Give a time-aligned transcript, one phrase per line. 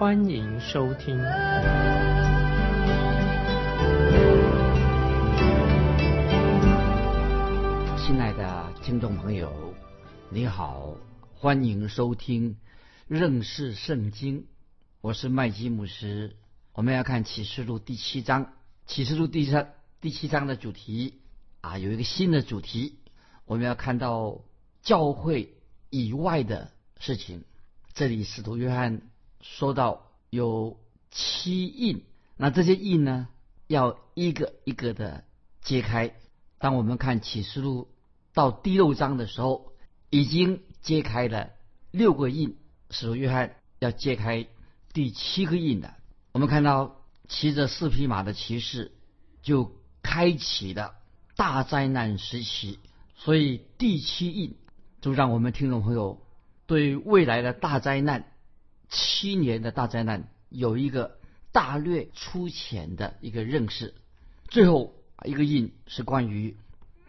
[0.00, 1.14] 欢迎收听。
[7.98, 9.74] 亲爱的听众朋友，
[10.30, 10.96] 你好，
[11.34, 12.56] 欢迎收听
[13.08, 14.46] 认识圣经。
[15.02, 16.34] 我是麦基牧师，
[16.72, 18.54] 我们要看启示录第七章。
[18.86, 21.20] 启示录第三第七章的主题。
[21.60, 23.00] 啊，有一个新的主题，
[23.44, 24.40] 我们要看到
[24.80, 25.56] 教会
[25.90, 27.44] 以外的事情。
[27.92, 29.02] 这里使徒约翰
[29.40, 30.78] 说到有
[31.10, 32.04] 七印，
[32.36, 33.28] 那这些印呢，
[33.66, 35.24] 要一个一个的
[35.62, 36.14] 揭开。
[36.58, 37.88] 当我们看启示录
[38.34, 39.72] 到第六章的时候，
[40.10, 41.50] 已经揭开了
[41.90, 42.56] 六个印，
[42.90, 44.46] 使徒约翰要揭开
[44.92, 45.94] 第七个印的。
[46.32, 46.96] 我们看到
[47.28, 48.92] 骑着四匹马的骑士
[49.42, 50.94] 就开启了。
[51.36, 52.78] 大灾难时期，
[53.16, 54.58] 所以第七印
[55.00, 56.20] 就让我们听众朋友
[56.66, 58.29] 对未来的大灾难、
[58.90, 61.18] 七年的大灾难有一个
[61.52, 63.94] 大略粗浅的一个认识。
[64.48, 66.56] 最后一个印是关于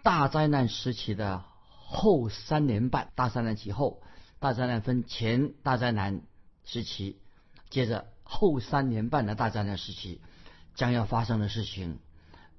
[0.04, 4.02] 大灾难时期的后三年半，大灾难期后，
[4.40, 6.22] 大灾难分前大灾难
[6.64, 7.20] 时期，
[7.70, 10.22] 接着后三年半的大灾难时期
[10.76, 12.00] 将要发生的事情，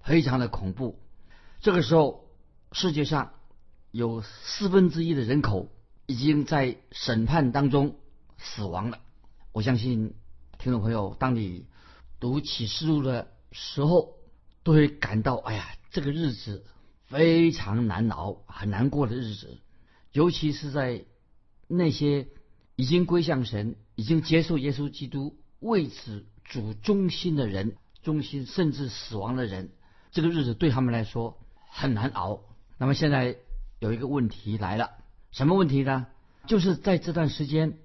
[0.02, 0.98] 非常的恐怖。
[1.60, 2.28] 这个时候，
[2.72, 3.34] 世界上
[3.92, 5.68] 有四分之一的人口
[6.06, 7.96] 已经在审判当中
[8.36, 8.98] 死亡了。
[9.52, 10.14] 我相信
[10.58, 11.66] 听众朋友，当你
[12.18, 14.14] 读启示录的时候，
[14.62, 16.64] 都会感到，哎呀，这个日子
[17.06, 19.58] 非常难熬，很难过的日子。
[20.12, 21.04] 尤其是在
[21.68, 22.28] 那些
[22.76, 29.70] 已经归向神、已经接受耶稣基督为此主中心的人，中心甚至死亡的人，
[30.10, 31.38] 这个日子对他们来说。
[31.74, 32.42] 很难熬。
[32.76, 33.34] 那么现在
[33.78, 34.90] 有一个问题来了，
[35.30, 36.06] 什么问题呢？
[36.46, 37.78] 就是在这段时间，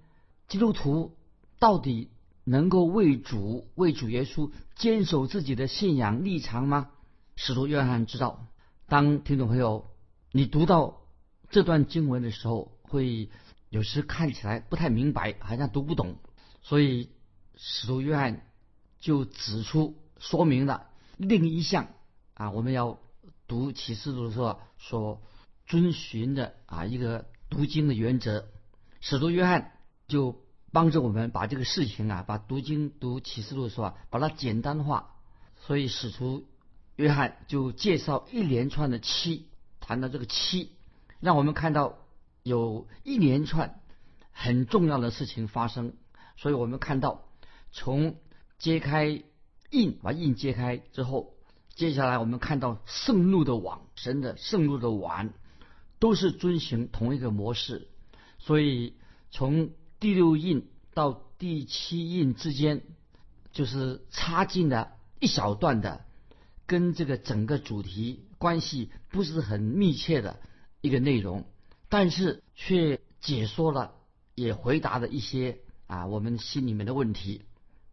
[0.49, 1.15] 基督徒
[1.59, 2.09] 到底
[2.43, 6.89] 能够为主、为主耶稣坚守自己的信仰立场吗？
[7.35, 8.47] 使徒约翰知道，
[8.87, 9.85] 当听众朋友
[10.31, 11.01] 你读到
[11.49, 13.29] 这段经文的时候，会
[13.69, 16.17] 有时看起来不太明白，好像读不懂，
[16.61, 17.09] 所以
[17.55, 18.45] 使徒约翰
[18.99, 20.87] 就指出说明了
[21.17, 21.89] 另一项
[22.33, 22.99] 啊，我们要。
[23.49, 25.21] 读启示录的时候所
[25.67, 28.45] 遵循的啊一个读经的原则，
[28.99, 29.71] 使徒约翰
[30.09, 30.41] 就
[30.77, 35.15] 帮助我们把这个事情啊，把读经读启示录的时候啊，把它简单化。
[35.55, 36.45] 所以使徒
[36.95, 39.47] 约翰就介绍一连串的七，
[39.79, 40.73] 谈到这个七，
[41.19, 41.97] 让我们看到
[42.43, 43.81] 有一连串
[44.31, 45.95] 很重要的事情发生。
[46.35, 47.23] 所以我们看到
[47.71, 48.17] 从
[48.59, 49.23] 揭开
[49.71, 51.33] 印，把印揭开之后。
[51.73, 55.33] 接下来我们看到圣怒的网，神的圣怒的网，
[55.97, 57.87] 都是遵循同一个模式。
[58.37, 58.93] 所以
[59.31, 62.83] 从第六印到第七印之间，
[63.51, 66.05] 就是插进了一小段的，
[66.65, 70.39] 跟这个整个主题关系不是很密切的
[70.81, 71.45] 一个内容，
[71.89, 73.93] 但是却解说了，
[74.35, 77.43] 也回答了一些啊我们心里面的问题。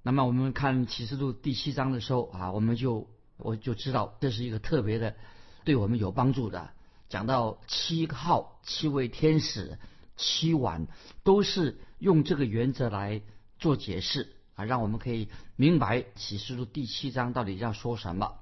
[0.03, 3.09] 那么我们看启示录第七章的时候啊，我们就。
[3.37, 5.17] 我就知道这是一个特别的，
[5.65, 6.71] 对我们有帮助的。
[7.09, 9.77] 讲到七号、七位天使、
[10.17, 10.87] 七晚，
[11.23, 13.23] 都是用这个原则来
[13.59, 18.35] 做解释啊，让我们可以明白启示录第七章到底要说什么。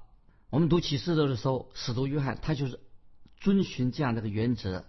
[0.49, 2.79] 我们读启示录的时候，使徒约翰他就是
[3.37, 4.85] 遵循这样的一个原则，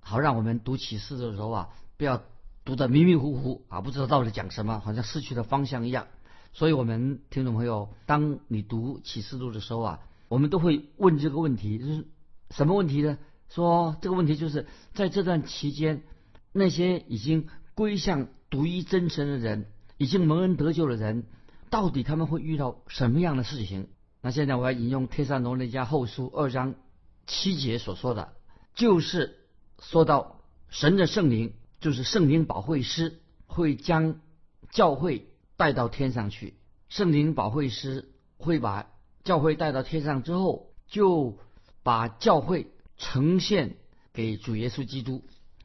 [0.00, 2.22] 好让我们读启示录的时候啊，不要
[2.64, 6.08] 读得迷迷糊糊啊，不知道到底讲什么，好像失去了方向一样。
[6.52, 12.06] 所以，我们听众朋友，当你读启示录的时候啊，我们都会问这个问题，就是
[12.50, 13.18] 什么问题呢？
[13.48, 16.02] 说这个问题就是在这段期间，
[16.54, 19.66] 那些已经归向独一真神的人，
[19.98, 21.24] 已经蒙恩得救的人，
[21.68, 23.88] 到底他们会遇到什么样的事情？
[24.22, 26.76] 那现在我要引用《天上罗那家后书》二章
[27.26, 28.32] 七节所说的，
[28.74, 29.36] 就是
[29.80, 30.40] 说到
[30.70, 34.20] 神的圣灵，就是圣灵保惠师，会将
[34.70, 35.26] 教会。
[35.56, 36.54] 带到天上去，
[36.88, 38.90] 圣灵保惠师会把
[39.22, 41.38] 教会带到天上之后，就
[41.84, 43.76] 把教会呈现
[44.12, 45.22] 给主耶稣基督。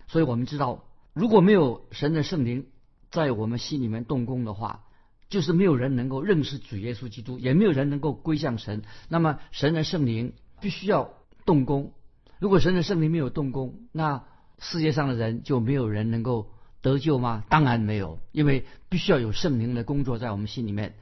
[0.09, 0.83] 所以我们知道，
[1.13, 2.65] 如果没有神的圣灵
[3.09, 4.83] 在我们心里面动工的话，
[5.29, 8.81] 就是没有人能够认识主耶稣基督，也没有人能够归向神。
[9.07, 11.13] 那么神的圣灵必须要
[11.45, 11.93] 动工。
[12.39, 14.25] 如果神的圣灵没有动工，那
[14.57, 16.51] 世界上的人就没有人能够
[16.81, 17.43] 得救吗？
[17.47, 20.95] 当然没有，因为必须要有圣灵的工作在我们心里面，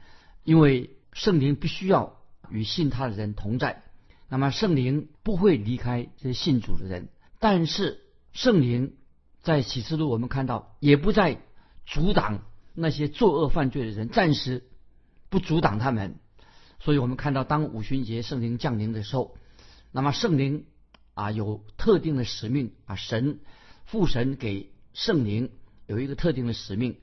[0.44, 2.18] 因为圣灵必须要
[2.50, 3.82] 与信他的人同在。
[4.28, 7.08] 那么圣灵不会离开这些信主的人，
[7.38, 8.00] 但是
[8.32, 8.92] 圣灵
[9.48, 11.40] 在启示录我们看到也不再
[11.86, 12.42] 阻挡。
[12.80, 14.68] 那些作恶犯罪的人暂时
[15.30, 16.14] 不阻挡他们，
[16.78, 19.36] 所以我们看到当五旬节圣灵降临的时候，
[19.90, 20.66] 那么圣灵
[21.14, 23.40] 啊有特定的使命啊，神
[23.84, 25.50] 父神给圣灵
[25.86, 26.98] 有一个特定的使命，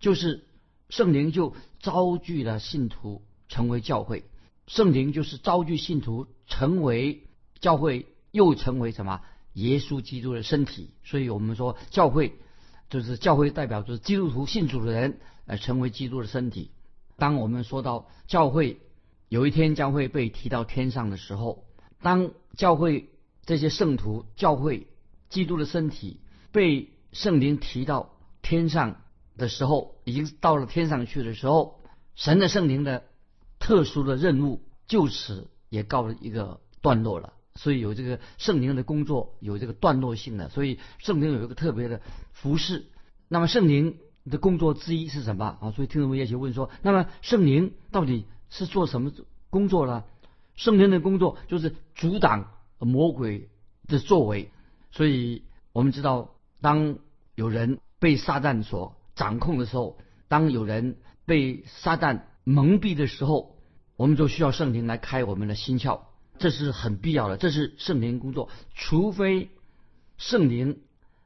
[0.00, 0.44] 就是
[0.88, 4.24] 圣灵就招聚了信徒成为教会，
[4.66, 7.28] 圣灵就是招聚信徒成为
[7.60, 9.20] 教会，又成为什么
[9.54, 12.38] 耶稣基督的身体，所以我们说教会。
[12.90, 16.72] 就是教会代表就是基督徒信主的人，呃，成为基督的身体。
[17.16, 18.82] 当我们说到教会
[19.30, 21.64] 有一天将会被提到天上的时候，
[22.02, 23.08] 当教会
[23.46, 24.88] 这些圣徒、教会
[25.30, 26.20] 基督的身体
[26.50, 29.00] 被圣灵提到天上
[29.38, 31.80] 的时候，已经到了天上去的时候，
[32.14, 33.04] 神的圣灵的
[33.58, 37.32] 特殊的任务就此也告了一个段落了。
[37.54, 42.00] 所以有这个圣灵的工作，有这个段落性的，所以圣灵有一个特别的
[42.32, 42.86] 服饰。
[43.28, 43.98] 那么圣灵
[44.30, 45.70] 的工作之一是什么啊？
[45.70, 49.12] 所以听众们也许问说，那么圣灵到底是做什么
[49.50, 50.04] 工作呢？
[50.54, 53.48] 圣灵的工作就是阻挡魔鬼
[53.86, 54.50] 的作为。
[54.90, 56.98] 所以我们知道，当
[57.34, 60.96] 有人被撒旦所掌控的时候，当有人
[61.26, 63.56] 被撒旦蒙蔽的时候，
[63.96, 66.00] 我们就需要圣灵来开我们的心窍。
[66.38, 68.48] 这是很必要的，这是圣灵工作。
[68.74, 69.50] 除非
[70.18, 70.80] 圣灵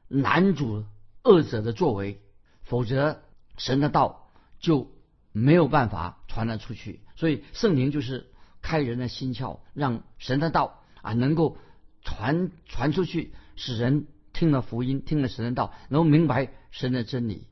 [0.07, 0.85] 拦阻
[1.23, 2.21] 恶者的作为，
[2.63, 3.21] 否则
[3.57, 4.91] 神的道就
[5.31, 7.01] 没有办法传了出去。
[7.15, 8.27] 所以圣灵就是
[8.61, 11.57] 开人的心窍，让神的道啊能够
[12.03, 17.47] 传传出去，使人听了福音，听了神的道，能够明白神的真理。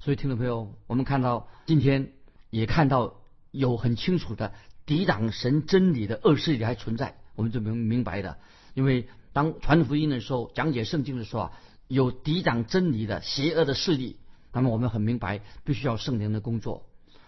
[0.00, 2.12] 所以听众朋友，我们看到今天
[2.50, 3.20] 也看到
[3.50, 4.52] 有很清楚的。
[4.86, 8.38] 抵挡神真理的恶势力还存在，我们就明明白的。
[8.74, 11.52] 因为当传福音的时候，讲解圣经的时候啊，
[11.88, 14.16] 有抵挡真理的邪恶的势力，
[14.52, 16.86] 那么我们很明白，必须要圣灵的工作。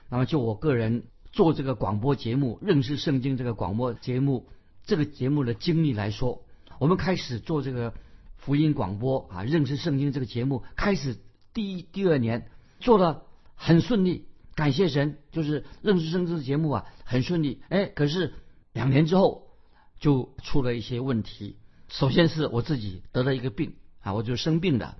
[0.08, 4.48] 那么就我个人做这个广播节目，认识圣经这个广播节目，
[4.84, 6.44] 这个节目的经历来说，
[6.78, 7.94] 我们开始做这个
[8.36, 11.16] 福音广播啊，认识圣经这个节目，开始
[11.54, 12.48] 第一、第二年
[12.80, 13.22] 做的
[13.54, 14.26] 很顺利。
[14.56, 17.62] 感谢神，就是认识生这的节目啊，很顺利。
[17.68, 18.32] 哎，可是
[18.72, 19.48] 两年之后
[20.00, 21.58] 就出了一些问题。
[21.88, 24.96] 首先是我自己得了一个病啊，我就生病了，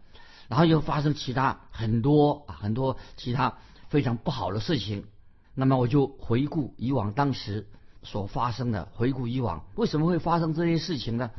[0.49, 3.56] 然后又发生其他很多啊很多其他
[3.88, 5.06] 非常不好的事情。
[5.55, 7.67] 那么我就回顾以往当时
[8.02, 11.31] 所发生的，回顾以往为什么会发生这些事情呢？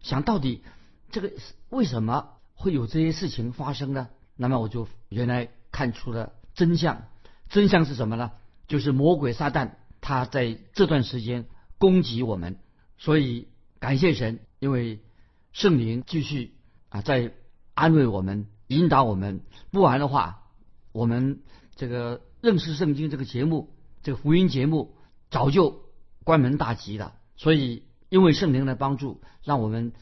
[0.00, 0.62] 想到底
[1.10, 1.32] 这个
[1.68, 4.08] 为什么会有这些事情发生呢？
[4.36, 7.02] 那么我就原来看出了真相。
[7.48, 8.32] 真相是什么呢？
[8.66, 11.46] 就是魔鬼撒旦他在这段时间
[11.78, 12.58] 攻击我们，
[12.98, 13.48] 所以
[13.78, 15.00] 感谢神，因为
[15.52, 16.52] 圣灵继续
[16.90, 17.32] 啊在
[17.72, 19.40] 安慰我们、引导我们。
[19.70, 20.42] 不然的话，
[20.92, 21.40] 我们
[21.76, 24.94] 这个认识圣经这个节目、这个福音节目
[25.30, 25.84] 早就
[26.24, 27.14] 关门大吉了。
[27.36, 29.92] 所以，因为圣灵的帮助，让我们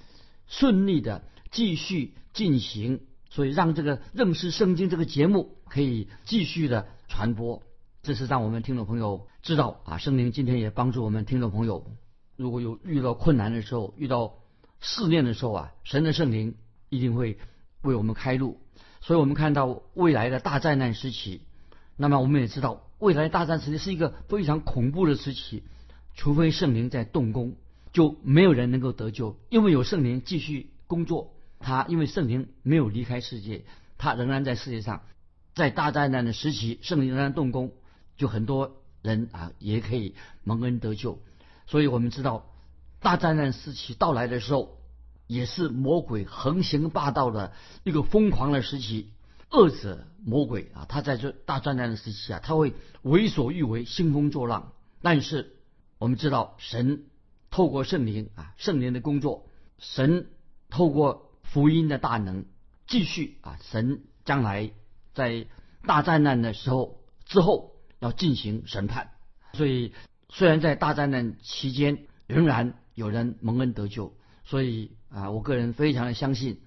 [0.48, 6.88] 顺利的继续进行，所以让这个认识圣经这个节目可以继续的。
[7.16, 7.62] 传播，
[8.02, 9.96] 这是让我们听众朋友知道啊。
[9.96, 11.86] 圣灵今天也帮助我们听众朋友，
[12.36, 14.34] 如果有遇到困难的时候，遇到
[14.80, 16.56] 试炼的时候啊，神的圣灵
[16.90, 17.38] 一定会
[17.80, 18.60] 为我们开路。
[19.00, 21.40] 所以我们看到未来的大灾难时期，
[21.96, 25.62] 那么我们也知道未来大战时期是一个非常恐怖的时期，
[26.14, 27.56] 除非圣灵在动工，
[27.94, 31.32] 就没有人能够得救，因为有圣灵继续工作。
[31.60, 33.64] 他因为圣灵没有离开世界，
[33.96, 35.00] 他仍然在世界上。
[35.56, 37.72] 在大灾难的时期，圣灵仍然动工，
[38.18, 41.18] 就很多人啊也可以蒙恩得救。
[41.66, 42.46] 所以我们知道，
[43.00, 44.76] 大灾难时期到来的时候，
[45.26, 49.14] 也是魔鬼横行霸道的一个疯狂的时期。
[49.50, 54.74] 恶者魔鬼啊，他在这大灾难的时期啊，他会为所欲为，兴风作浪。
[55.00, 55.56] 但是
[55.96, 57.06] 我们知道，神
[57.50, 59.46] 透过圣灵啊，圣灵的工作，
[59.78, 60.26] 神
[60.68, 62.44] 透过福音的大能，
[62.86, 64.70] 继续啊，神将来。
[65.16, 65.46] 在
[65.86, 69.08] 大灾难的时候之后要进行审判，
[69.54, 69.94] 所以
[70.28, 76.60] 虽然在大灾难期间仍然有人蒙恩得救，所以啊，我个人非常的相信，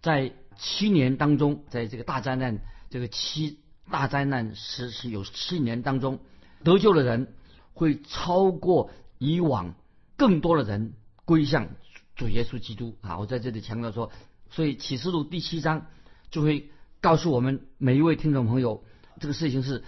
[0.00, 2.60] 在七年当中，在这个大灾难
[2.90, 3.58] 这个七
[3.90, 6.20] 大灾难时是有七年当中
[6.62, 7.34] 得救的人
[7.74, 9.74] 会超过以往
[10.16, 10.94] 更多的人
[11.24, 11.70] 归向
[12.14, 13.18] 主耶稣基督啊！
[13.18, 14.12] 我在这里强调说，
[14.48, 15.86] 所以启示录第七章
[16.30, 16.70] 就会
[17.00, 18.84] 告诉我们每一位听众朋友，
[19.20, 19.84] 这个事情是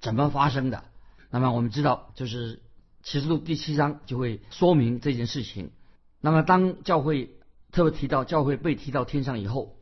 [0.00, 0.84] 怎么发生的。
[1.30, 2.62] 那么我们知道，就是
[3.02, 5.70] 启示录第七章就会说明这件事情。
[6.20, 7.36] 那么当教会
[7.72, 9.76] 特别提到教会被提到天上以后，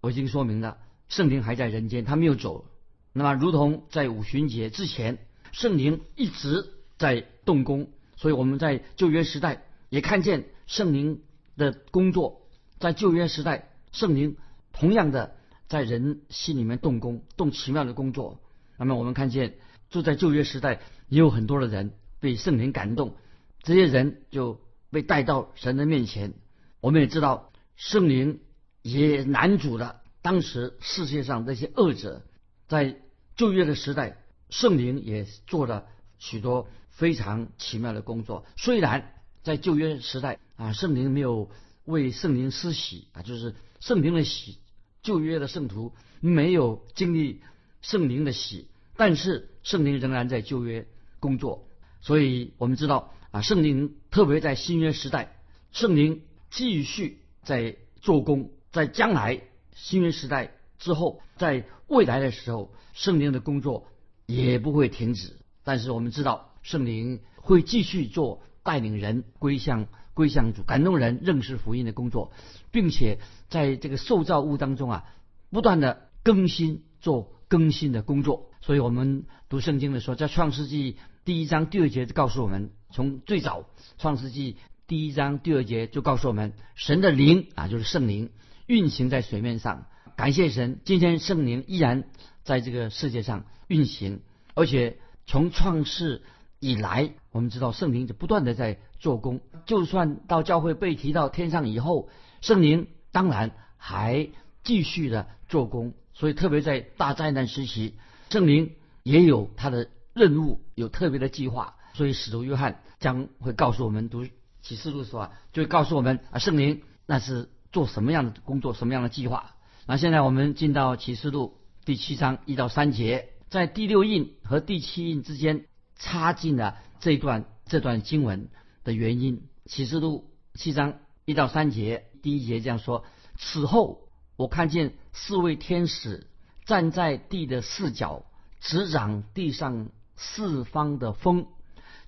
[0.00, 2.64] 我已经说明了，圣灵还在人间，他没有走。
[3.12, 5.18] 那么，如同在五旬节之前，
[5.52, 11.22] 圣灵一直在动工，所以我们在旧约时代也看见圣灵
[11.56, 12.42] 的工作。
[12.80, 14.36] 在旧约时代，圣灵
[14.72, 15.36] 同样的
[15.74, 18.40] 在人心里面动工，动奇妙的工作。
[18.78, 19.56] 那么，我们看见
[19.90, 21.90] 就在旧约时代，也有很多的人
[22.20, 23.16] 被圣灵感动，
[23.64, 24.60] 这些人就
[24.92, 26.34] 被带到神的面前。
[26.80, 28.38] 我们也知道，圣灵
[28.82, 32.22] 也难阻了当时世界上那些恶者
[32.68, 33.00] 在。
[33.36, 35.86] 旧约的时代，圣灵也做了
[36.20, 38.46] 许多非常奇妙的工作。
[38.56, 39.12] 虽然
[39.42, 41.50] 在旧约时代啊，圣灵没有
[41.84, 44.58] 为圣灵施洗啊，就是圣灵的洗，
[45.04, 47.40] 旧约的圣徒没有经历
[47.80, 50.88] 圣灵的洗，但是圣灵仍然在旧约
[51.20, 51.68] 工作。
[52.00, 55.36] 所以我们知道啊，圣灵特别在新约时代，
[55.70, 59.40] 圣灵继续在做工，在将来
[59.72, 62.74] 新约时代之后，在未来的时候。
[62.96, 63.88] 圣灵的工作
[64.24, 72.32] 也不会停止，但是我们知道圣灵会继续做带领人归向归向主、感动人认识福音的工作，
[72.70, 73.18] 并且
[73.50, 75.04] 在这个受造物当中啊，
[75.50, 78.48] 不断的更新做更新的工作。
[78.62, 83.66] 所以我们读圣经的时候，在创世纪第一章第二节就告诉我们，从最早
[83.98, 84.56] 创世纪
[84.86, 88.30] 第一章第二节就告诉我们，神的灵啊，就是圣灵
[88.66, 89.86] 运行在水面上。
[90.16, 92.04] 感谢神，今天圣灵依然。
[92.44, 94.20] 在这个世界上运行，
[94.52, 96.22] 而且从创世
[96.60, 99.40] 以来，我们知道圣灵就不断的在做工。
[99.66, 102.08] 就算到教会被提到天上以后，
[102.40, 104.30] 圣灵当然还
[104.62, 105.94] 继续的做工。
[106.12, 107.96] 所以，特别在大灾难时期，
[108.30, 111.74] 圣灵也有他的任务，有特别的计划。
[111.94, 114.24] 所以，使徒约翰将会告诉我们读
[114.62, 119.56] 启示录的时候啊，就会告诉我们啊，圣灵那是做什么样的工作，什么样的计划。
[119.86, 121.58] 那现在我们进到启示录。
[121.84, 128.48] 第七章一到三节，在第六印和第七印之间插进了这段这段经文
[128.82, 129.42] 的原因。
[129.66, 133.04] 启示录七章一到三节，第一节这样说：
[133.36, 136.26] 此后我看见四位天使
[136.64, 138.24] 站在地的四角，
[138.58, 141.48] 执掌地上四方的风，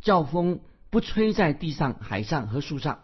[0.01, 3.01] 叫风不吹在地上、海上和树上。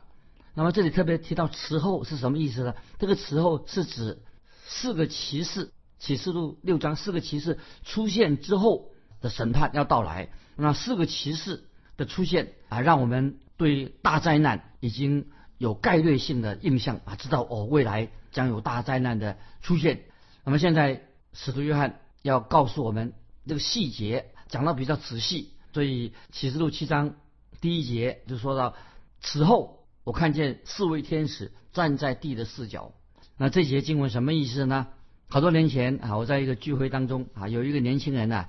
[0.55, 2.75] 那么这里特别提到“此后”是什么意思呢？
[2.99, 4.23] 这个“此后”是指
[4.65, 5.71] 四个骑士。
[5.99, 8.89] 启示录六章四个骑士出现之后
[9.21, 11.65] 的审判要到来，那四个骑士
[11.97, 15.27] 的出现啊，让我们对大灾难已经
[15.59, 20.03] 有概率性的印象啊，知道哦未来将有大灾难的出现。
[20.45, 23.13] 那么现在使徒约翰要告诉我们
[23.47, 27.15] 这个细节，讲的比较仔细，所以启示录七章
[27.61, 28.75] 第一节就说到：
[29.21, 32.93] 此后我看见四位天使站在地的四角。
[33.37, 34.89] 那这节经文什么意思呢？
[35.29, 38.47] 好多年前啊，我在一个聚会当中啊，有一个年轻人呢，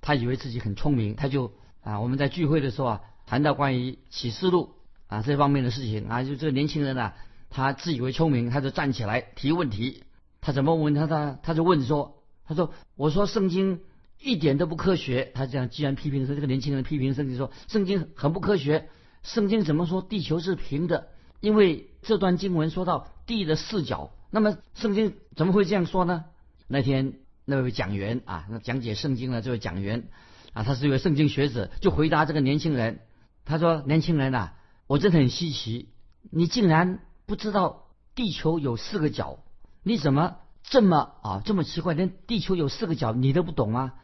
[0.00, 4.74] 他以为自己很聪明，他就啊，我们在聚会的时候啊，谈到关于启示录
[5.08, 7.12] 啊这方面的事情啊，就这个年轻人呢，
[7.48, 10.04] 他自以为聪明，他就站起来提问题。
[10.40, 11.06] 他怎么问他？
[11.06, 13.80] 他他就问说：“他说我说圣经
[14.18, 18.88] 一点都不科学。”他这样既然批评说这个年轻人批评圣经说圣经很不科学，
[19.22, 21.08] 圣经怎么说地球是平的？
[21.40, 24.12] 因为这段经文说到地的四角。
[24.30, 26.24] 那么圣经怎么会这样说呢？
[26.68, 30.04] 那天那位讲员啊，那讲解圣经的这位讲员
[30.52, 33.00] 啊，他是一位圣经学者，就回答这个年轻人，
[33.44, 34.52] 他说：“年轻人呐，
[34.86, 35.88] 我真的很稀奇，
[36.30, 39.38] 你竟然不知道地球有四个角，
[39.82, 41.94] 你怎么这么啊这么奇怪？
[41.94, 43.94] 连地球有四个角你都不懂吗？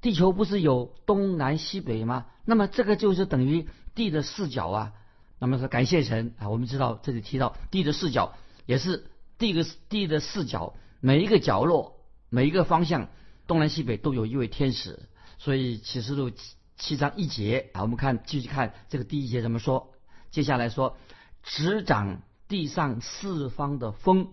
[0.00, 2.26] 地球不是有东南西北吗？
[2.44, 4.92] 那么这个就是等于地的四角啊。
[5.38, 8.34] 那么说感谢神啊，我们知道这里提到地的四角
[8.66, 9.06] 也是。”
[9.38, 11.96] 地的地的视角，每一个角落，
[12.28, 13.08] 每一个方向，
[13.48, 15.00] 东南西北都有一位天使。
[15.42, 19.92] 所以启示录七七章一节啊，我们看继续看这个第一节怎么说。
[20.30, 20.96] 接下来说，
[21.42, 24.28] 执掌地上四方的风，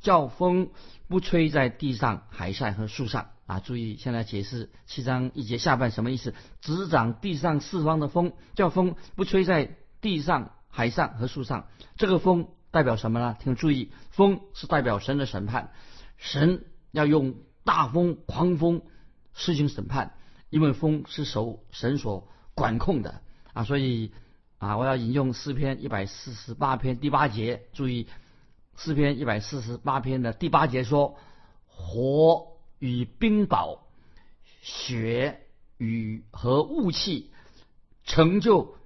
[0.00, 0.70] 叫风
[1.06, 3.60] 不吹在地上、海上和树上啊。
[3.60, 6.34] 注意，现在解释七章一节下半什么意思？
[6.60, 11.68] 执掌地上四方的风，叫风不吹在地上、海上和树上。
[11.96, 12.48] 这个风。
[12.70, 13.38] 代表什么呢？
[13.42, 15.72] 请注意，风是代表神的审判，
[16.18, 18.82] 神要用大风、狂风
[19.32, 20.12] 施行审判，
[20.50, 24.12] 因为风是受神所管控的啊，所以
[24.58, 28.08] 啊，我要引用诗篇一百四十八篇第八节，注意
[28.76, 31.16] 诗篇一百四十八篇的第八节说：
[31.66, 32.46] 火
[32.78, 33.78] 与冰雹，
[34.62, 35.40] 雪
[35.76, 37.30] 与和雾气，
[38.04, 38.76] 成就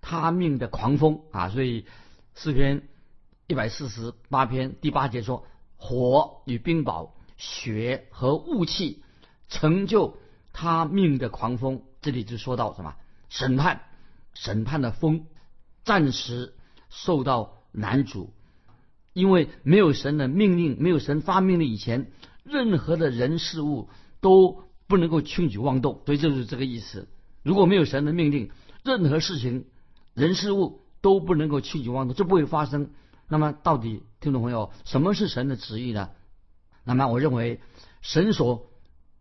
[0.00, 1.86] 他命的狂风啊，所以
[2.34, 2.82] 诗篇
[3.46, 7.10] 一百四十八篇第八节说：火与冰雹。
[7.36, 9.02] 雪和雾气
[9.48, 10.16] 成就
[10.54, 12.94] 他命的狂风，这里就说到什么
[13.28, 13.82] 审判，
[14.32, 15.26] 审判的风
[15.84, 16.54] 暂时
[16.88, 18.32] 受到难阻，
[19.12, 22.10] 因为没有神的命令，没有神发命令以前，
[22.44, 27.08] 任何的人事物都不能够轻举妄动，所以就是这个意思。
[27.42, 28.50] 如果没有神的命令，
[28.84, 29.66] 任何事情、
[30.14, 32.90] 人事物都不能够轻举妄动，就不会发生。
[33.26, 36.10] 那么，到底听众朋友，什么是神的旨意呢？
[36.84, 37.60] 那么，我认为
[38.02, 38.70] 神所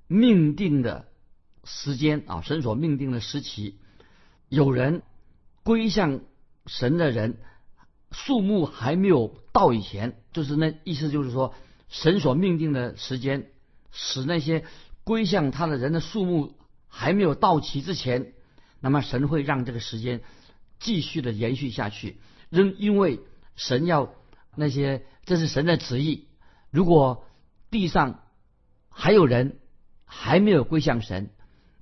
[0.08, 1.08] 命定的
[1.64, 3.80] 时间啊，神所命定的时期，
[4.50, 5.02] 有人
[5.64, 6.22] 归向
[6.66, 7.38] 神的人
[8.12, 11.54] 数目还没有到以前，就是那意思就是说，
[11.88, 13.50] 神所命定的时间，
[13.92, 14.66] 使那些
[15.04, 18.34] 归向他的人的数目还没有到齐之前，
[18.80, 20.22] 那么神会让这个时间
[20.80, 22.20] 继续的延续下去。
[22.50, 23.20] 仍因为
[23.56, 24.14] 神要
[24.56, 26.28] 那些，这是神的旨意。
[26.70, 27.26] 如果
[27.72, 28.24] 地上
[28.90, 29.60] 还有人
[30.06, 31.32] 还没有归向神，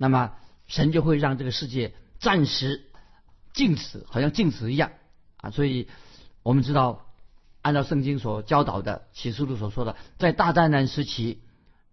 [0.01, 0.33] 那么
[0.65, 2.87] 神就会让这个世界暂时
[3.53, 4.93] 静止，好像静止一样
[5.37, 5.51] 啊。
[5.51, 5.87] 所以
[6.41, 7.05] 我们知道，
[7.61, 11.43] 按照圣经所教导的启示录所说的，在大灾难时期，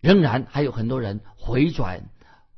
[0.00, 2.08] 仍然还有很多人回转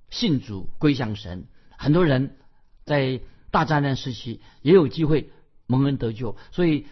[0.08, 2.36] 信主归向神，很多人
[2.84, 5.32] 在大灾难时期也有机会
[5.66, 6.36] 蒙恩得救。
[6.52, 6.86] 所以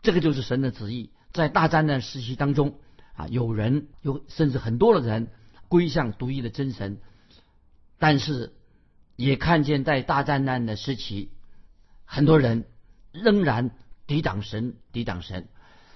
[0.00, 2.78] 这个就是神的旨意，在大灾难时期当中。
[3.12, 5.28] 啊，有人有甚至很多的人
[5.68, 7.00] 归向独一的真神，
[7.98, 8.54] 但是
[9.16, 11.30] 也看见在大灾难的时期，
[12.04, 12.66] 很多人
[13.12, 13.70] 仍然
[14.06, 15.48] 抵挡神，抵挡神。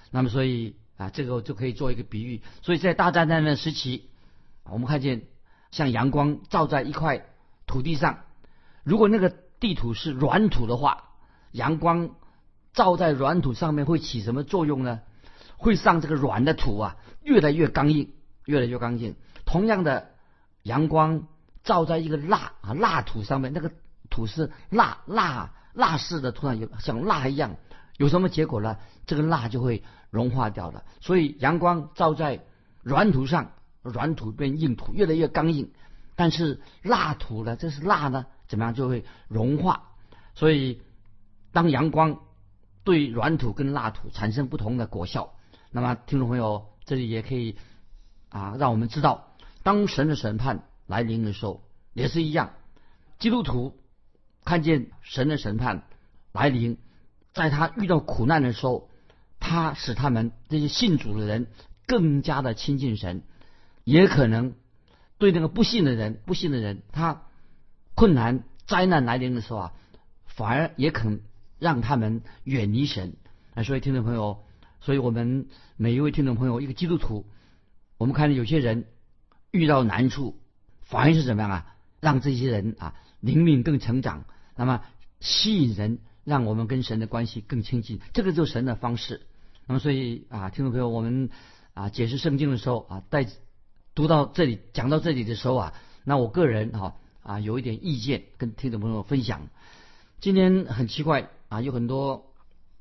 [0.09, 2.41] 那么，所以啊，这个就可以做一个比喻。
[2.61, 4.09] 所以在大灾难的时期，
[4.63, 5.23] 我们看见
[5.71, 7.25] 像阳光照在一块
[7.65, 8.23] 土地上，
[8.83, 11.11] 如果那个地土是软土的话，
[11.51, 12.15] 阳光
[12.73, 15.01] 照在软土上面会起什么作用呢？
[15.57, 18.13] 会让这个软的土啊越来越刚硬，
[18.45, 19.15] 越来越刚硬。
[19.45, 20.09] 同样的，
[20.63, 21.27] 阳光
[21.63, 23.71] 照在一个蜡啊蜡土上面，那个
[24.09, 27.55] 土是蜡蜡蜡似的，突然有像蜡一样，
[27.97, 28.77] 有什么结果呢？
[29.05, 30.83] 这个蜡就会融化掉了。
[30.99, 32.43] 所以阳光照在
[32.83, 35.71] 软土上，软土变硬土，越来越刚硬。
[36.15, 39.83] 但是蜡土呢，这是蜡呢，怎么样就会融化？
[40.35, 40.81] 所以
[41.51, 42.19] 当阳光
[42.83, 45.33] 对软土跟蜡土产生不同的果效。
[45.71, 47.55] 那么，听众朋友，这里也可以
[48.29, 52.51] 啊，让我们知道，当神的审判来临的时候，也是一样。
[53.17, 53.79] 基督徒
[54.43, 55.87] 看见神的审判
[56.31, 56.77] 来临，
[57.33, 58.89] 在他遇到苦难的时候，
[59.39, 61.47] 他使他们这些信主的人
[61.87, 63.23] 更加的亲近神，
[63.83, 64.53] 也可能
[65.17, 67.23] 对那个不信的人、不信的人，他
[67.95, 69.73] 困难灾难来临的时候啊，
[70.25, 71.21] 反而也肯
[71.57, 73.15] 让他们远离神。
[73.53, 74.43] 啊，所以听众朋友。
[74.83, 75.45] 所以我们
[75.77, 77.27] 每一位听众朋友，一个基督徒，
[77.99, 78.87] 我们看到有些人
[79.51, 80.40] 遇到难处，
[80.91, 81.75] 反而是怎么样啊？
[82.01, 84.25] 让这些人啊灵命更成长，
[84.57, 84.81] 那么
[85.21, 89.21] 吸引人，让我们跟神的关系更亲近，这个就是神的方式。
[89.67, 91.29] 那么所以啊，听众朋友，我们
[91.73, 93.25] 啊解释圣经的时候啊，在
[93.95, 95.73] 读到这里讲到这里的时候啊，
[96.03, 99.47] 那我个人哈啊有一点意见跟听众朋友分享。
[100.19, 102.27] 今天很奇怪啊，有很多。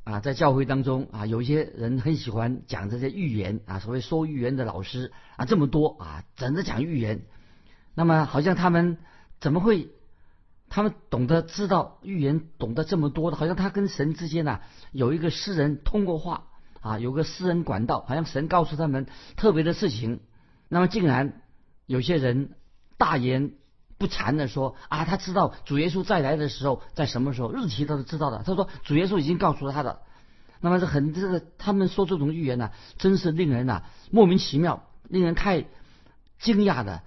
[0.02, 7.20] 啊，在教会当中啊，有一些人很喜欢讲这些预言啊，所谓说预言的老师啊，这么多啊，整着讲预言。
[8.00, 8.96] 那么好像他们
[9.40, 9.90] 怎么会，
[10.70, 14.60] 他们懂得知道预言，懂得这么多的，好像他跟神之间呢
[14.90, 16.46] 有一个私人通过话
[16.80, 20.20] 啊，有个私人管道，好像神告诉他们特别的事情。
[20.70, 21.42] 那么竟然
[21.84, 22.54] 有些人
[22.96, 23.52] 大言
[23.98, 28.42] 不惭的说啊，他知道主耶稣再来的时候在什么时候，日期他都知道的。
[28.46, 30.00] 他说主耶稣已经告诉他的。
[30.62, 35.66] 那么这很这个他们说这种预言呢，真是令人呐莫名其妙，令人太
[36.38, 37.02] 惊讶的。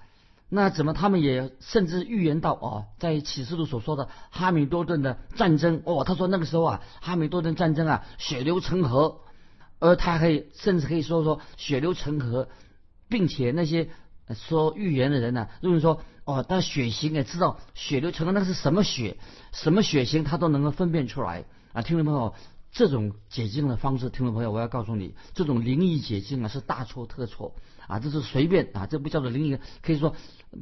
[0.49, 9.21] 那怎么他们也甚至预言到哦，在启示录所说的哈米多顿的战争哦，他说那个时候啊，哈米多顿战争啊，血流成河，
[9.79, 12.47] 而他可以甚至可以说说血流成河，
[13.09, 13.89] 并且那些
[14.33, 16.01] 说预言的人呢，认为说。
[16.25, 19.17] 哦，但血型也知道血流成河那个是什么血，
[19.51, 21.81] 什么血型他都能够分辨出来啊！
[21.81, 22.33] 听众朋友，
[22.71, 27.55] 这种解经的方式，听众朋友，我要告诉你，这种灵异解经啊是大错特错
[27.87, 27.99] 啊！
[27.99, 30.15] 这是随便啊，这不叫做灵异，可以说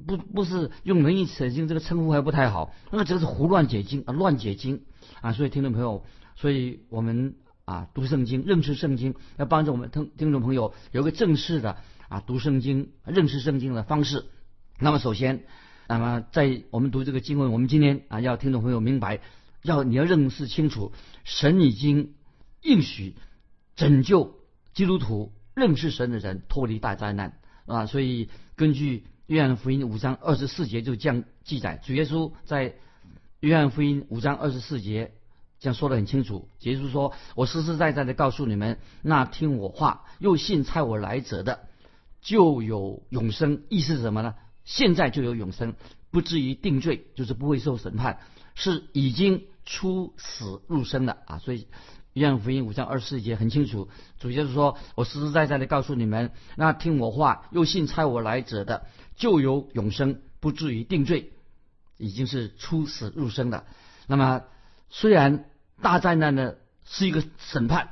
[0.08, 4.84] 不不是用灵异解经这个称呼还不太好，那么这是胡乱解经啊，乱解经
[5.22, 5.34] 啊！
[5.34, 6.06] 所以听众朋友，
[6.36, 11.78] 所以我们啊读圣经、认识圣经，要帮助我们听听众朋友有个正式的
[12.10, 14.26] 啊读圣经、认识圣经的方式。
[14.80, 15.46] 那么首先，
[15.88, 19.22] 那么在我们读这个经文，我们今天啊要听众朋友明白。
[19.64, 20.92] 要你要认识清楚，
[21.24, 22.16] 神已经
[22.64, 23.16] 应许
[23.76, 24.40] 拯救
[24.74, 27.86] 基督徒认识神的人脱离大灾难啊！
[27.86, 32.76] 所以根据约翰福音五章二十四节就这样记载，主耶稣在
[33.40, 35.14] 约翰福音五章二十四节
[35.60, 36.50] 这样说的很清楚。
[36.62, 41.68] 耶稣说：“我实实在在的告诉你们，那听我话又信差我来者的，
[42.22, 43.64] 就有永生。
[43.70, 44.36] 意思是什么呢？
[44.64, 45.76] 现在就有永生，
[46.12, 48.20] 不至于定罪，就是不会受审判，
[48.56, 51.68] 是已经。”出死入生的啊，所以
[52.14, 53.88] 约翰福音五章二十四节很清楚，
[54.20, 61.32] 主就是说我实实在在的告诉你们，那听我话又信差我来者的，就有永生，不至于定罪，
[61.98, 63.66] 已经是出死入生的。
[64.08, 64.44] 那么
[64.90, 65.46] 虽然
[65.82, 67.92] 大灾难呢是一个审判，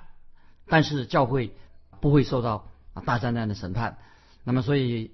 [0.67, 1.55] 但是教会
[2.01, 3.99] 不会受到啊大灾难的审判。
[4.43, 5.11] 那么所以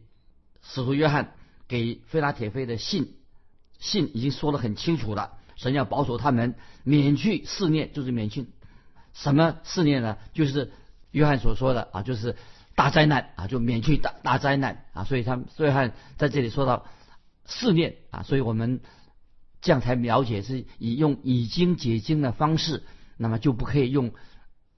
[0.63, 1.33] 使徒约翰
[1.67, 3.13] 给菲拉铁菲的信
[3.77, 5.37] 信已经说得很清楚了。
[5.57, 8.47] 神要保守他们免去试炼，就是免去
[9.15, 10.17] 什么试炼呢？
[10.33, 10.71] 就是
[11.09, 12.35] 约翰所说的啊，就是
[12.75, 15.03] 大灾难啊，就免去大大灾难啊。
[15.05, 16.85] 所以他约翰在这里说到
[17.47, 18.81] 试炼啊，所以我们
[19.61, 22.83] 这样才了解是以用已经解经的方式，
[23.17, 24.11] 那么就不可以用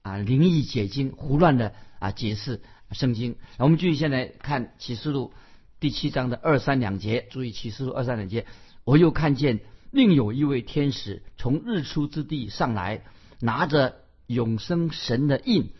[0.02, 3.36] 啊灵异解经胡乱的啊解释圣经。
[3.58, 5.34] 我们继续现在看启示录
[5.80, 8.46] 第七章的二三两节，注意启示录二三两节，
[8.84, 9.60] 我又看见。
[9.90, 13.04] 另有一位天使从日出之地上来，
[13.40, 13.96] 拿着
[14.28, 15.72] 永生神的印，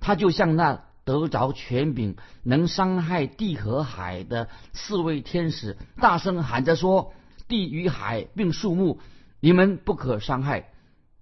[0.00, 7.12] 他就像那得着权柄、能伤害地和海的四位天使，大声喊着说
[7.46, 9.00] ：“地与海并树木，
[9.40, 10.70] 你们不可伤害。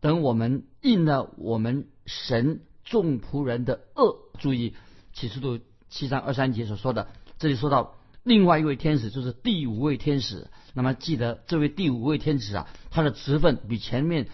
[0.00, 4.74] 等我们印了我们神众仆人的恶。”注意
[5.12, 10.48] 启示录七章二三节所说的，这里说到另外一位天使，就是第五位天使。
[10.74, 14.28] 那么记得这位第五位天使啊，他的职分比前面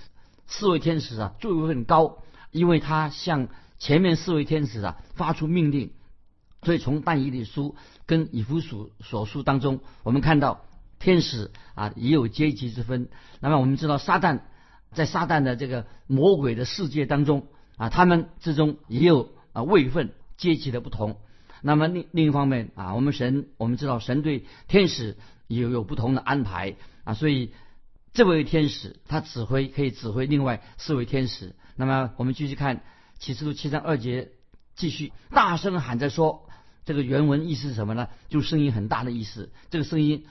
[0.46, 2.18] 四位天使啊作用高，
[2.50, 5.90] 因为他向前面四位天使啊发出命令。
[6.62, 7.74] 所以从但以理书
[8.06, 10.64] 跟以弗所所书当中，我们看到
[10.98, 13.08] 天使啊也有阶级之分。
[13.40, 14.40] 那么我们知道撒旦
[14.92, 21.16] 在撒旦的这个魔鬼的世界当中啊，他们之中也有啊位分阶级的不同。
[21.62, 25.16] 那么另另一方面啊，我们神我们知道神对天使。
[25.50, 27.50] 也有不同的安排啊，所以
[28.12, 31.54] 这位天使他指挥可以指挥另外四位天使。
[31.76, 32.82] 那么我们继续看
[33.18, 34.32] 启示录七章二节，
[34.74, 36.48] 继续大声喊着说，
[36.84, 38.08] 这个原文意思是什么呢？
[38.28, 39.52] 就声音很大的意思。
[39.70, 40.26] 这个声音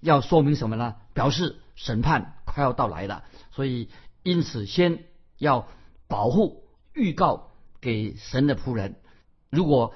[0.00, 0.96] 要说明什么呢？
[1.14, 3.24] 表示审判快要到来了。
[3.50, 3.88] 所以
[4.22, 5.04] 因此先
[5.38, 5.68] 要
[6.08, 8.96] 保护预告给神的仆人，
[9.50, 9.94] 如果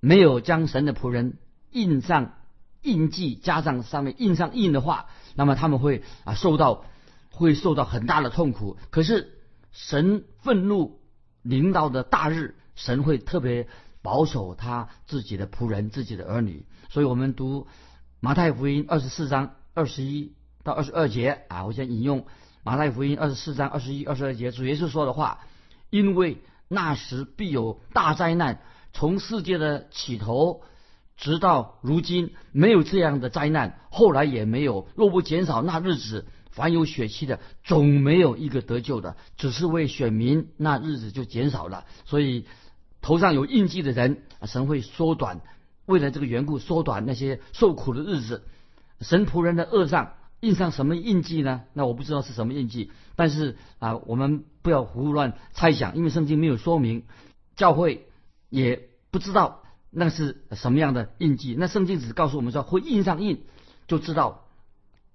[0.00, 1.38] 没有将神的仆人
[1.70, 2.34] 印上。
[2.84, 6.84] 印记加上上面印上印的话，那么他们会啊受到
[7.30, 8.76] 会受到很大的痛苦。
[8.90, 9.38] 可是
[9.72, 11.00] 神愤怒
[11.42, 13.68] 领导的大日，神会特别
[14.02, 16.66] 保守他自己的仆人、自己的儿女。
[16.90, 17.66] 所以我们读
[18.20, 22.26] 马太福音二十四章二十一到二十二节啊，我先引用
[22.62, 25.40] 马太福音二十四章二十一、二十二节主耶稣说的话：
[25.90, 28.60] 因为那时必有大灾难
[28.92, 30.62] 从世界的起头。
[31.16, 34.88] 直到如今没有这样的灾难，后来也没有。
[34.96, 39.16] 若不减少那日子，凡有血气的总没有一个得救的。
[39.36, 41.84] 只是为选民，那日子就减少了。
[42.04, 42.46] 所以
[43.00, 45.40] 头上有印记的人，神会缩短，
[45.86, 48.44] 为了这个缘故缩短那些受苦的日子。
[49.00, 51.62] 神仆人的额上印上什么印记呢？
[51.72, 52.90] 那我不知道是什么印记。
[53.14, 57.04] 但是啊，我们不要胡乱猜想，因为圣经没有说明，
[57.54, 58.08] 教会
[58.48, 59.61] 也不知道。
[59.94, 61.54] 那是什么样的印记？
[61.58, 63.44] 那圣经只告诉我们说会印上印，
[63.86, 64.46] 就知道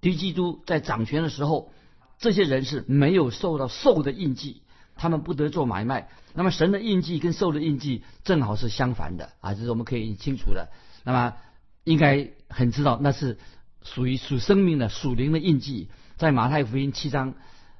[0.00, 1.72] 敌基督在掌权的时候，
[2.18, 4.62] 这些人是没有受到兽的印记，
[4.94, 6.08] 他们不得做买卖。
[6.32, 10.68] 那么神的印记跟兽的印记正好是相反的啊，这是我们可以清楚的。
[11.04, 11.34] 那么
[11.82, 13.38] 应该很知道那是
[13.82, 17.34] 属于属生命的属灵的印记，在马太福音七章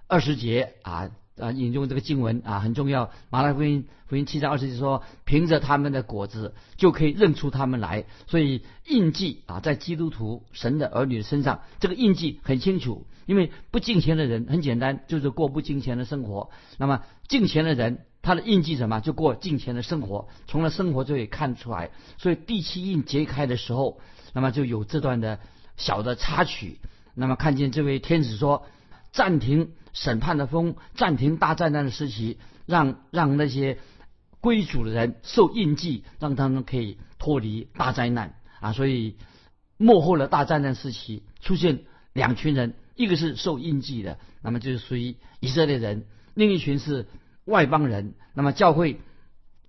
[0.09, 3.11] 二十节啊啊引用这个经文啊很重要。
[3.31, 8.05] 马太福音福音七章二十节说，凭着他们的果子就可以认出他们来。
[8.27, 13.07] 所以印记啊，在基督徒神的儿女身上，这个印记很清楚。
[13.27, 16.49] 因为不敬虔的人很简单，就是过不敬虔的生活。
[16.79, 19.01] 那么敬虔的人，他的印记什么？
[19.01, 21.91] 就过敬虔的生活，从了生活就可以看出来。
[22.17, 24.01] 所以第七印揭开的时候，
[24.33, 25.41] 那么就有这段的
[25.77, 26.79] 小的插曲。
[27.13, 28.65] 那么看见这位天使说
[29.13, 33.79] ：“暂停审判的风，暂停大灾难的时期，让让那些
[34.41, 39.17] 归主的人受印记，让他们可以脱离大灾难啊！”所以
[39.77, 42.75] 幕后的大灾难时期出现两群人。
[42.95, 46.01] 一个是受印记的，那么就是属于以色列人；
[46.35, 47.07] 另一群是
[47.45, 48.15] 外邦人。
[48.35, 49.01] 那么教会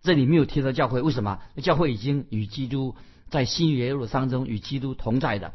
[0.01, 1.39] 这里没有提到教会，为什么？
[1.61, 2.95] 教会已经与基督
[3.29, 5.53] 在新约路当中与基督同在的。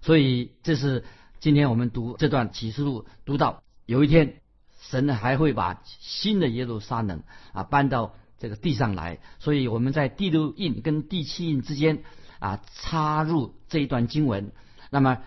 [0.00, 1.04] 所以这是
[1.44, 4.40] 今天我们读这段启示录，读到有一天
[4.80, 9.18] 神还会把新的耶路撒冷啊搬到这个地上来。
[9.40, 12.02] 所以我们在第六印跟第七印之间
[12.38, 14.52] 啊插入这一段经文，
[14.88, 15.18] 那么。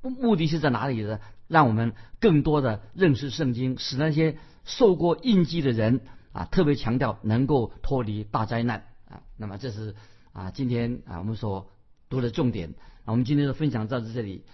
[0.00, 1.18] 目的是在哪里呢？
[1.48, 9.22] 让我们更多的认识圣经，使那些受过印记的人啊，特别强调能够脱离大灾难啊。
[9.36, 9.96] 那么这是
[10.32, 11.68] 啊，今天啊我们所
[12.08, 12.76] 读的重点。
[13.04, 14.44] 那我们今天的分享到这里。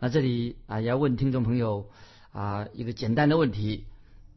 [0.00, 1.88] 那这里啊，要问听众朋友
[2.32, 3.84] 啊一个简单的问题：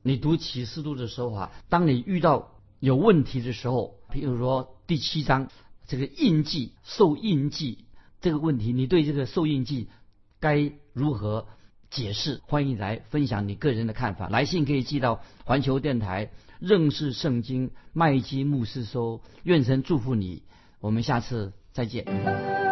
[0.01, 5.49] 你读启示录的时候啊，当你遇到有问题的时候，比如说第七章
[5.87, 7.85] 这个印记受印记
[8.19, 9.87] 这个问题，你对这个受印记？
[10.39, 11.47] 该如何
[11.89, 12.41] 解释？
[12.45, 14.27] 欢迎来分享你个人的看法。
[14.27, 19.21] 来信可以寄到环球电台认识圣经麦基牧师收。
[19.43, 20.43] 愿神祝福你。
[20.81, 22.62] 我们下次再见。